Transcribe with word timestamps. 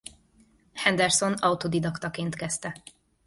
Henderson 0.73 1.33
autodidaktaként 1.39 2.35
kezdte. 2.35 2.81